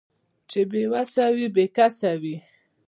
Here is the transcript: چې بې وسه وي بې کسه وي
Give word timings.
چې 0.49 0.61
بې 0.69 0.83
وسه 0.91 1.23
وي 1.35 1.47
بې 1.55 1.65
کسه 1.75 2.11
وي 2.21 2.37